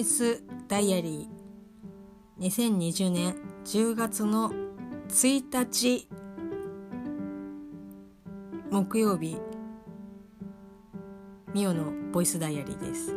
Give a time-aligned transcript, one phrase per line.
[0.00, 2.42] イスダイアリー。
[2.42, 4.50] 2020年10月の
[5.10, 6.08] 1日。
[8.70, 9.36] 木曜日。
[11.52, 13.14] ミオのボイスダイアリーです。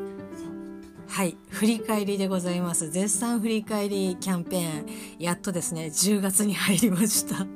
[1.08, 1.38] はい。
[1.52, 2.92] 振り返りでございます。
[2.92, 4.86] 絶賛振り返りキャンペーン。
[5.20, 5.86] やっとですね。
[5.86, 7.48] 10月に入りました。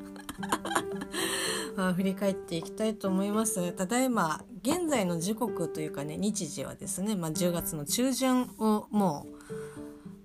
[1.76, 3.74] まあ、振り返っていきたいと思います。
[3.74, 9.26] ただいま現在の時刻というかね日時はですね、まあ、10月の中旬をも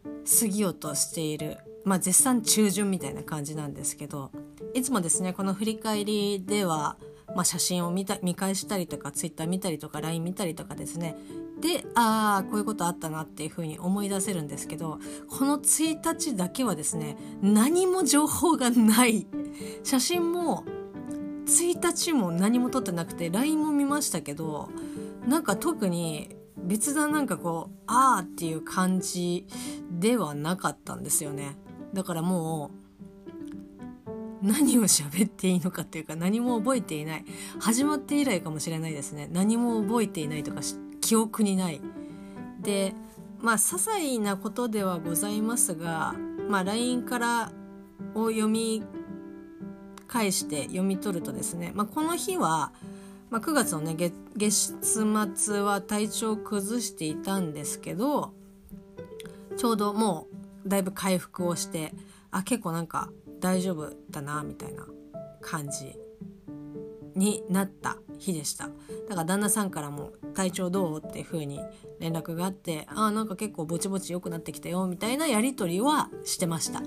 [0.05, 4.33] う過ぎようとしている、まあ、絶賛中旬みたいな感じなんですけど
[4.75, 6.97] いつもですねこの振り返りでは、
[7.37, 11.15] まあ、写真を見た見返したりとか Twitter 見たりとか LINE 見たりとかですね
[11.61, 14.99] でああこういうことあったなっていうふうに思い出せるんですけど
[15.31, 19.29] この1日だけはですね何も情報がない。
[19.85, 20.65] 写真も
[21.53, 24.71] 1日も何も撮ってなくて LINE も見ましたけど
[25.27, 29.47] なんか特に別ななんかこうあーっていう感じ
[29.91, 31.57] ではなかったんですよね。
[31.93, 32.71] だからも
[34.43, 37.25] う何を喋っていいのかっていうか何も覚えていない。
[37.61, 39.29] 始まって以来かもしれないですね。
[39.31, 40.61] 何も覚えていないとか
[41.01, 41.81] 記憶にない。
[42.61, 42.95] で
[43.41, 46.15] まあ些細なことではございますが
[46.49, 47.53] まあ LINE から
[48.15, 48.83] を読み
[50.13, 52.73] 返して読み取るとですね、まあ、この日は、
[53.31, 58.35] まあ、9月のね月月末は体調を崩していたんですけど
[59.57, 60.27] ちょうども
[60.67, 61.95] うだいぶ回復をして
[62.31, 63.11] あ結構なんか
[63.41, 64.87] 大丈夫だなみたいな
[65.41, 65.99] 感じ
[67.15, 68.69] になった日でした
[69.09, 71.59] だから旦那さんからも「体調どう?」っていう風に
[72.01, 76.83] 連絡があって「あなんか結構ぼちぼち良くなってきたよ」みたいなやり取りはしてました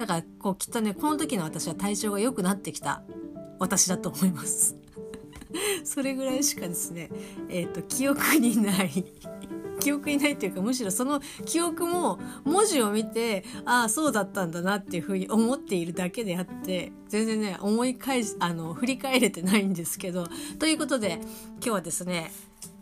[0.00, 3.02] だからこうきっとねこの時の私は体調が良くなってきた。
[3.58, 4.74] 私だと思います。
[5.84, 7.10] それぐらいしかですね
[7.50, 9.04] えっ、ー、と記憶にない。
[9.78, 20.28] 記憶にないっていうかむしろその記憶も文字を見てああそうだったんだなっていうふうに思っているだけであって全然ね思い返しあの振り返れてないんですけど。
[20.58, 21.20] ということで
[21.56, 22.32] 今日はですね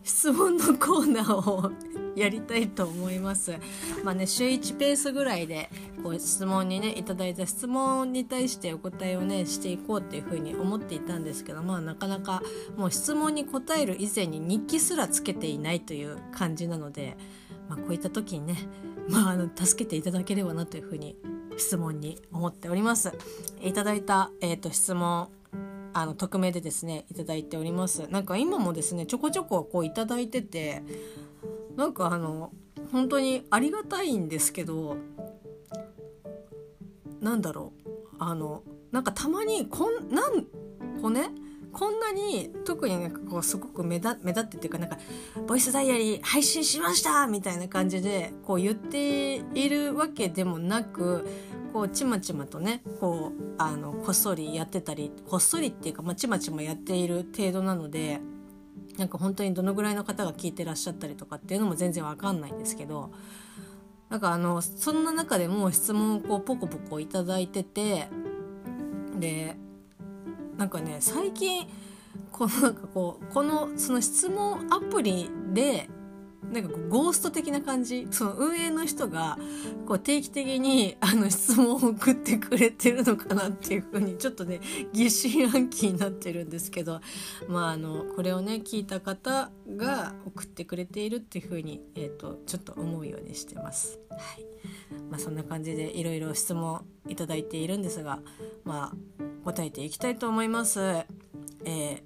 [0.03, 1.71] 質問のコーナーを
[2.17, 3.57] やりたいと思います。
[4.05, 5.71] まあね、週1ペースぐらいで、
[6.03, 12.43] こう質問にね、いただいた質問に対してお答えをね、していこうっていうふうに思っていたんですけど、まあなかなか
[12.77, 17.17] もう質問に答える以前に日記すらつけていないという感じなので、
[17.69, 18.57] まあこういった時にね、
[19.09, 21.17] まああの、助けていただければなというふうに
[21.57, 23.13] 質問に思っております。
[23.63, 25.29] いただいた、えっ、ー、と、質問、
[25.93, 30.83] あの匿名でですねいただいておりますなんか今もですねちょこちょここういただいてて
[31.77, 32.53] なんかあの
[32.93, 34.97] 本当にありがたいんですけど
[37.21, 38.63] なんだろうあの
[38.93, 40.45] なんかたまにこんなん
[41.01, 41.31] こね
[41.73, 44.99] こんなに特になんかこうすごく目立目立ってっていうかなんか
[45.47, 51.27] 「ボイスダイアリー配信しました!」みたいな感じでこう言っているわけでもなく
[51.73, 58.21] こうちまちまとねこうあのこっそりやってたりこっそりっていうか、まあ、ちまちまやっている程度なので
[58.97, 63.13] なんか本当にどのぐらいの方が聞いてらっしゃったりとかっていうのも全然わかんないんですけど
[64.11, 68.09] なんかあのそんな中でも質問をこうポコポコ頂いてて
[69.19, 69.57] で
[70.57, 71.69] なんかね最近
[72.33, 75.89] このなんかこうこのその質問アプリで
[76.53, 78.07] なんかこうゴースト的な感じ？
[78.11, 79.39] その運営の人が
[79.87, 84.61] こう定期的にあの質問を送ってくれてるのかなっていうふうにちょっとね
[84.93, 87.01] 疑心暗鬼になってるんですけど
[87.49, 93.99] まああのこれをね聞いた方が送ってくれているっていうふうに、えーと、ちょっと思うようにしてます。
[94.11, 94.45] はい
[95.11, 98.21] まあ、そんな感じでいろいろ質問いただいているんですが
[98.65, 100.81] まあ答えていきたいと思います。
[101.65, 102.03] え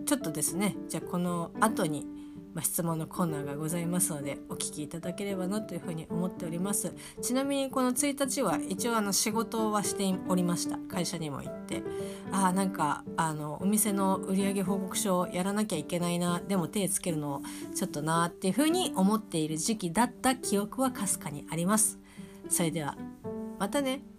[0.00, 2.06] ー、ちょっとですねじゃあこの後に
[2.54, 6.94] まあ、質問のコーナーがございますのでお聞きいただければなというふうに思っております。
[7.20, 10.78] ちなみにこの1日は一応あの仕事はしておりました。
[10.88, 11.82] 会社にも行って。
[12.30, 17.42] ああなんかあのお店の売上報告書をやらなきゃいけないなでも手つけるの
[17.74, 21.98] ちょっとなっていうふうに思っている時期だった記憶はかすかにあります。
[22.48, 22.96] それでは
[23.58, 24.13] またね。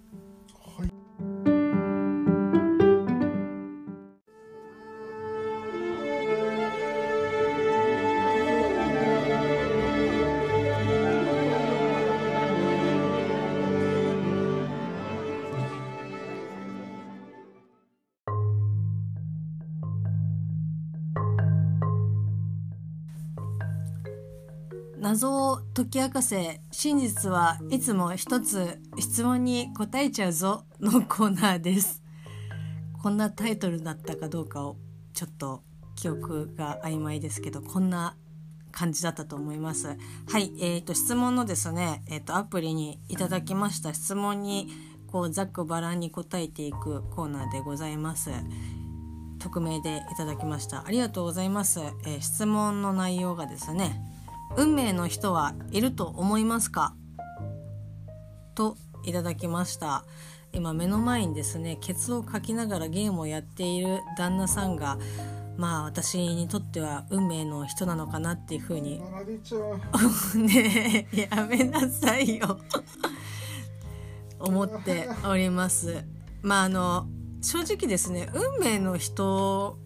[25.06, 32.02] 謎を解き明かせ真実はいつも一つ質問に答えちゃうぞのコーナーです
[33.04, 34.78] こんなタイトルだったかどうかを
[35.14, 35.62] ちょっと
[35.96, 38.18] 記憶が曖昧ですけどこんな
[38.72, 39.96] 感じだったと思います。
[40.28, 44.70] はい、えーと、質問のですね、えーと、アプリにいただきました質問に
[45.08, 48.32] こうざっくばらんに答えていくコーナーでございます。
[49.38, 50.84] 匿名でいただきました。
[50.86, 51.80] ありがとうございます。
[51.80, 54.02] えー、質問の内容がですね、
[54.58, 56.96] 運命の人はいると思いますか？
[58.56, 60.06] といただきました。
[60.54, 64.98] 今目の前にですねケツをかきながらゲームをやっている旦那さんが
[65.58, 69.02] まあ私にとっては運命の人なのかなっていうふうに。
[70.36, 72.60] ねえやめなさいよ。
[74.40, 76.06] 思っております。
[76.42, 77.08] まああの
[77.42, 79.78] 正直ですね運命の人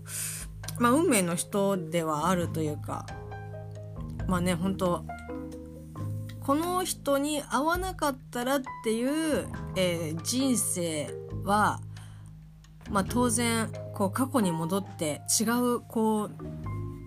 [0.77, 3.05] まあ運命の人ではあるというか
[4.29, 5.05] まあね本当
[6.39, 11.81] この人に会わなかったらっていう、えー、人生は
[12.89, 15.43] まあ、当然こう過去に戻って違
[15.75, 16.31] うこう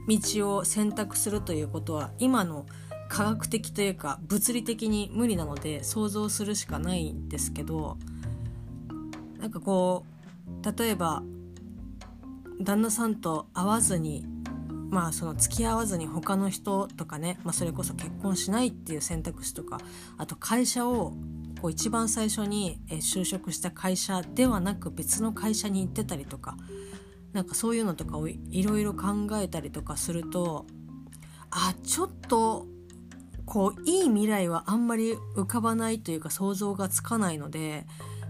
[0.08, 2.66] 道を選択するということは今の
[3.08, 7.98] 科学的というか物理的に無理なので想像するしかないんですけど
[9.38, 10.06] なんかこ
[10.62, 11.22] う例えば
[12.60, 14.24] 旦那さんと会わずに
[14.92, 19.78] まあその付き合わずに他の人とかね、まあ、それこそ結婚しないっていう選択肢とか
[20.18, 21.14] あと会社を
[21.62, 26.58] こう一番最初に就職した会社ではなく別の会社に行ってたりとか
[27.32, 30.66] なんかそういうのとかをいろいろ考えたりとかすると
[31.50, 32.66] あちょっと
[33.46, 37.86] こういい未来はあんまり浮かばないというか想像がつかないので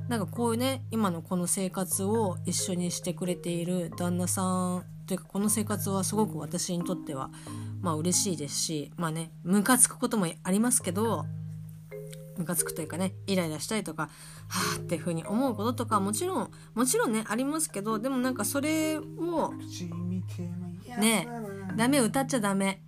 [0.08, 4.42] なんかこういうね今のこの生活を一緒にしてくれている旦那さ
[4.76, 7.28] んというかこの生活はすごく私にとっては
[7.82, 11.26] まあ嬉しいですしまあねムカつくこともありますけど
[12.38, 14.08] ムカつくというかねイライラしたりとかは
[14.78, 19.02] あっていうふうに思うこととかもちろんもちろんねありますけどでもなんかそれを
[20.98, 21.28] ね
[21.76, 22.82] ダメ歌っちゃダメ。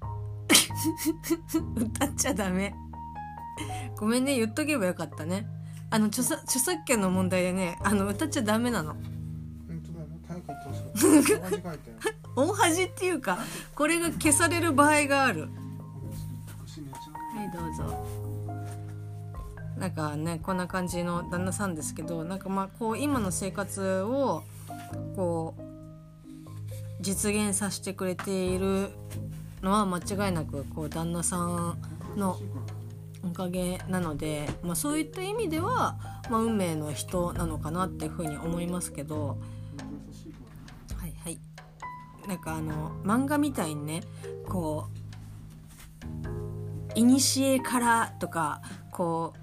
[1.76, 2.74] 歌っちゃダメ。
[3.96, 5.48] ごめんね言っとけばよかったね。
[5.88, 8.94] あの著作著作権の問題でねあの歌っちゃダメなの
[12.36, 13.38] 大恥っていうか
[13.74, 15.48] これが消される場合がある。
[17.34, 18.06] はいどうぞ。
[19.78, 24.42] なんかねこんな感じの旦那さんですけどなんかまあこう今の生活を
[25.14, 25.62] こう
[27.00, 28.90] 実現させてくれている
[29.62, 31.78] のは間違いなくこう旦那さん
[32.16, 32.38] の
[33.24, 35.96] おかげなので、まあ、そういった意味では、
[36.30, 39.38] まあ、運命の人なのかなっていうふうに思いますけど
[41.28, 41.38] はい。
[42.26, 44.00] なんかあの漫画みたいにね
[44.48, 44.86] こ
[46.96, 49.34] う古からとかこ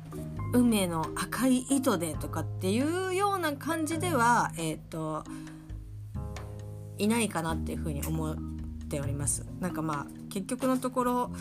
[0.53, 5.23] う運命の赤い糸でとかっていうような感じではえっ、ー、と
[6.97, 8.35] いないかなっていうふうに思っ
[8.89, 9.45] ております。
[9.59, 11.31] なんかまあ結局のところ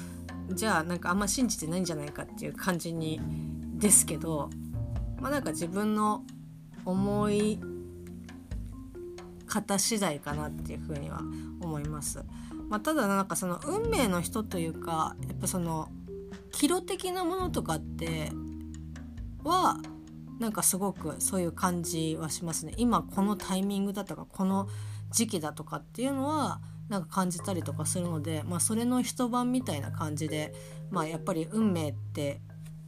[0.50, 3.18] じゃあなんかあんま信じてないんじゃないかっていう感じに
[3.78, 4.50] ですけど
[5.20, 6.22] まあなんか自分の
[6.84, 7.58] 思い
[9.54, 11.20] 方次第かなっていうふうには
[11.60, 12.24] 思います。
[12.68, 15.88] まあ、ただなんかその運命の人というかやっぱその
[16.50, 18.32] キロ的なものとかって
[19.44, 19.78] は
[20.40, 24.66] なんかすごくそういう感じはしますね今このタイミングだとかこの
[25.12, 30.54] 時期だとかっていうのはなんか感じたりとかするので、まあ、それの一晩みたいな感じで、
[30.90, 32.40] まあ、やっぱり運命って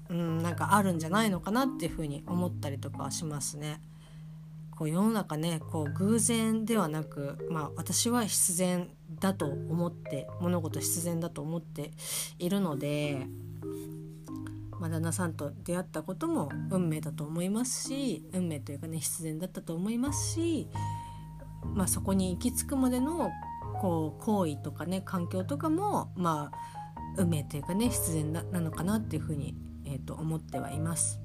[0.09, 3.81] うんなんかあるんじゃないのかなっていうふうに思ったりとかしますね。
[4.77, 11.93] こう世の中ねこう偶然ではなく、まあ、私は必然だと思って物事必然だと思って
[12.39, 13.27] いるので
[14.79, 20.69] まあ、旦那さんと出会ったことも運命だと思いますし運命というかね必然だったと思いますし、
[21.75, 23.31] まあ、そこに行き着くまでの
[23.81, 26.59] こう行為とかね環境とかもまあ
[27.17, 29.55] 運命というかね必然なのかなっていうふうに、
[29.87, 31.21] えー、と思ってはいます。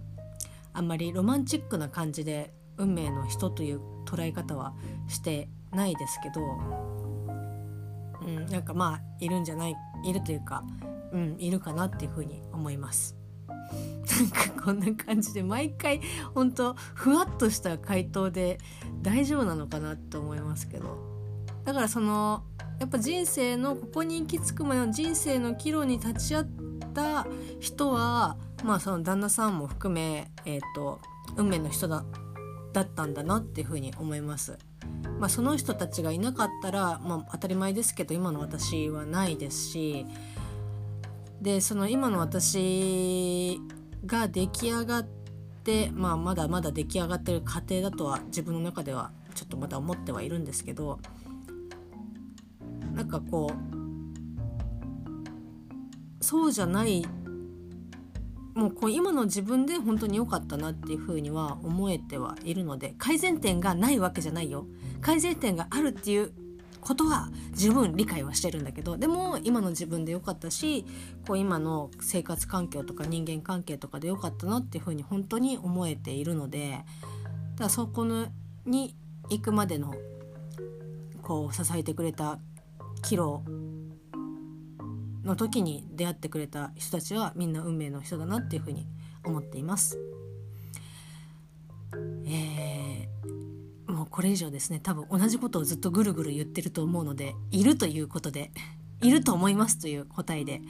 [0.73, 4.73] あんまりロマンチックな感じで運命の人という捉え方は
[5.07, 6.41] してないですけど、
[8.21, 10.63] うん、なんかまあいるんじゃないいるというか、
[11.11, 13.15] うん、いるかなっていうふうに思います。
[13.71, 16.01] なんかこんな感じで毎回
[16.33, 18.59] 本当ふわっとした回答で
[19.01, 20.97] 大丈夫なのかなって思いますけど
[21.63, 22.43] だからその
[22.79, 26.45] やっぱ人生のここに行き着くまでの人生の岐路に立ち会っ
[26.93, 27.25] た
[27.59, 30.99] 人はまあその旦那さんも含め、えーと、
[31.37, 32.03] 運命の人だ
[32.73, 34.57] だったんだなっていうふうに思います。
[35.19, 40.07] まあ、その人たちがいなかったら、まあ、当たり前ですけど今の私はないですし
[41.41, 43.59] でその今の私
[44.05, 45.07] が出来上がっ
[45.63, 50.99] て、まあ、まだまだ出来上がってる過程だとは自分の中ではちょっとまだ思ってはいるんですけど
[52.93, 53.55] なんかこう
[56.23, 57.05] そうじゃない
[58.53, 64.65] もうこう今の自分で本当に良かったなっていうふうには思えてはいるので改善点がないわけじゃないよ。
[65.01, 66.31] 改善点があるっていう
[66.81, 70.85] ことは十分理解はしてるんだけどでも今の自分で良かったし
[71.27, 78.27] こう今の生活環境とか人間関係とかで良かったなっていうふうに本当に思えているのでだからそこの
[78.65, 78.95] に
[79.29, 79.93] 行くまでの
[81.21, 82.39] こう支えてくれた
[83.03, 83.43] キロ
[85.23, 88.87] の時に出会ってくれた人たちはみんな運命の人だなっていうふうに
[89.23, 89.99] 思っています。
[92.25, 98.51] えー、もうこれ以上ですね多分同じことをずっとぐるぐる言ってると思うのでいるということで
[99.01, 100.61] いると思いますという答えで、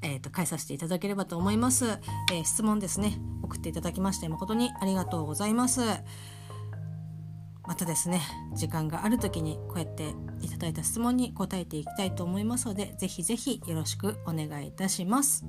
[0.00, 1.86] えーと、返させていただければと思います、
[2.32, 5.80] えー、質問ですね送っていただきまして誠にありがとうございます。
[7.64, 8.20] またですね
[8.54, 15.44] 時間がある時にこうやっていただいた質問に答えていきたいと思いますので是非是非よろしくお願いいたします。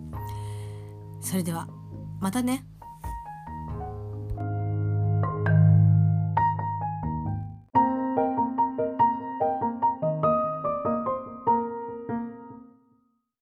[1.22, 1.67] それでは
[2.20, 2.65] またね。